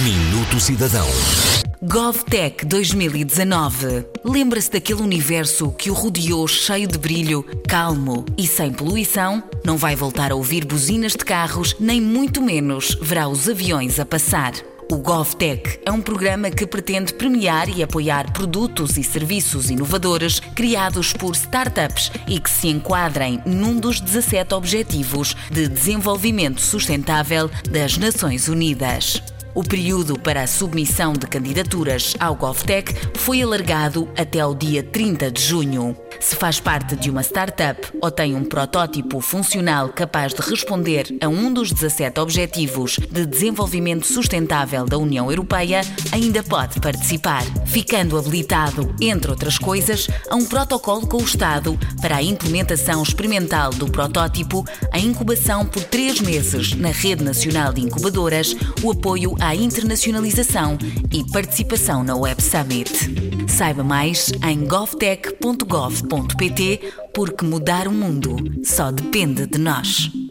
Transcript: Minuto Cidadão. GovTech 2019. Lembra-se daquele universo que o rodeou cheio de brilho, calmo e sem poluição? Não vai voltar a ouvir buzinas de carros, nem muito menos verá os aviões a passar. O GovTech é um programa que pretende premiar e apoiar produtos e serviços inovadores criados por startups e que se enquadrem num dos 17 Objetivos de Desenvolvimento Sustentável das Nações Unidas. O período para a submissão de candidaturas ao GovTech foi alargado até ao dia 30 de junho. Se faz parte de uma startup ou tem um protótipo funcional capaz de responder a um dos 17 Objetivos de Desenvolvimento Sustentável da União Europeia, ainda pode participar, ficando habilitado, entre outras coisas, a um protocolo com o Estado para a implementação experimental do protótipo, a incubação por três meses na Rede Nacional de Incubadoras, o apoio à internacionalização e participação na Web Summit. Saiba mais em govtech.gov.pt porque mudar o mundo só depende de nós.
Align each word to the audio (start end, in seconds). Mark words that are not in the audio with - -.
Minuto 0.00 0.58
Cidadão. 0.58 1.06
GovTech 1.82 2.64
2019. 2.64 4.06
Lembra-se 4.24 4.70
daquele 4.70 5.02
universo 5.02 5.70
que 5.70 5.90
o 5.90 5.94
rodeou 5.94 6.48
cheio 6.48 6.88
de 6.88 6.96
brilho, 6.96 7.44
calmo 7.68 8.24
e 8.38 8.46
sem 8.46 8.72
poluição? 8.72 9.42
Não 9.62 9.76
vai 9.76 9.94
voltar 9.94 10.32
a 10.32 10.34
ouvir 10.34 10.64
buzinas 10.64 11.12
de 11.12 11.18
carros, 11.18 11.76
nem 11.78 12.00
muito 12.00 12.40
menos 12.40 12.96
verá 13.02 13.28
os 13.28 13.46
aviões 13.50 14.00
a 14.00 14.06
passar. 14.06 14.54
O 14.90 14.96
GovTech 14.96 15.80
é 15.84 15.92
um 15.92 16.00
programa 16.00 16.50
que 16.50 16.66
pretende 16.66 17.12
premiar 17.12 17.68
e 17.68 17.82
apoiar 17.82 18.32
produtos 18.32 18.96
e 18.96 19.04
serviços 19.04 19.68
inovadores 19.68 20.40
criados 20.40 21.12
por 21.12 21.34
startups 21.34 22.10
e 22.26 22.40
que 22.40 22.50
se 22.50 22.68
enquadrem 22.68 23.42
num 23.44 23.78
dos 23.78 24.00
17 24.00 24.54
Objetivos 24.54 25.36
de 25.50 25.68
Desenvolvimento 25.68 26.62
Sustentável 26.62 27.50
das 27.70 27.98
Nações 27.98 28.48
Unidas. 28.48 29.22
O 29.54 29.62
período 29.62 30.18
para 30.18 30.42
a 30.42 30.46
submissão 30.46 31.12
de 31.12 31.26
candidaturas 31.26 32.14
ao 32.18 32.34
GovTech 32.34 32.94
foi 33.14 33.42
alargado 33.42 34.08
até 34.16 34.40
ao 34.40 34.54
dia 34.54 34.82
30 34.82 35.30
de 35.30 35.42
junho. 35.42 35.94
Se 36.18 36.34
faz 36.36 36.58
parte 36.58 36.96
de 36.96 37.10
uma 37.10 37.22
startup 37.22 37.78
ou 38.00 38.10
tem 38.10 38.34
um 38.34 38.44
protótipo 38.44 39.20
funcional 39.20 39.90
capaz 39.90 40.32
de 40.32 40.40
responder 40.40 41.06
a 41.20 41.28
um 41.28 41.52
dos 41.52 41.70
17 41.70 42.18
Objetivos 42.18 42.98
de 43.10 43.26
Desenvolvimento 43.26 44.06
Sustentável 44.06 44.86
da 44.86 44.96
União 44.96 45.30
Europeia, 45.30 45.82
ainda 46.12 46.42
pode 46.42 46.80
participar, 46.80 47.44
ficando 47.66 48.16
habilitado, 48.16 48.94
entre 49.00 49.30
outras 49.30 49.58
coisas, 49.58 50.08
a 50.30 50.36
um 50.36 50.46
protocolo 50.46 51.06
com 51.06 51.18
o 51.18 51.24
Estado 51.24 51.78
para 52.00 52.16
a 52.16 52.22
implementação 52.22 53.02
experimental 53.02 53.70
do 53.70 53.90
protótipo, 53.90 54.64
a 54.90 54.98
incubação 54.98 55.66
por 55.66 55.82
três 55.84 56.20
meses 56.20 56.74
na 56.74 56.90
Rede 56.90 57.22
Nacional 57.22 57.72
de 57.72 57.82
Incubadoras, 57.82 58.56
o 58.82 58.92
apoio 58.92 59.34
à 59.42 59.54
internacionalização 59.56 60.78
e 61.12 61.28
participação 61.32 62.04
na 62.04 62.14
Web 62.14 62.40
Summit. 62.40 62.92
Saiba 63.48 63.82
mais 63.82 64.30
em 64.48 64.64
govtech.gov.pt 64.64 66.92
porque 67.12 67.44
mudar 67.44 67.88
o 67.88 67.92
mundo 67.92 68.36
só 68.62 68.92
depende 68.92 69.48
de 69.48 69.58
nós. 69.58 70.21